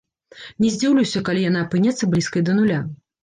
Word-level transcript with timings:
Не 0.63 0.69
здзіўлюся, 0.75 1.21
калі 1.27 1.43
яна 1.49 1.61
апынецца 1.65 2.09
блізкай 2.13 2.45
да 2.47 2.57
нуля. 2.61 2.81